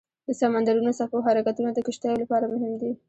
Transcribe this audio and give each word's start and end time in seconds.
د 0.27 0.29
سمندرونو 0.39 0.91
څپو 0.99 1.17
حرکتونه 1.27 1.69
د 1.73 1.79
کشتیو 1.87 2.21
لپاره 2.21 2.45
مهم 2.53 2.73
دي. 2.81 2.91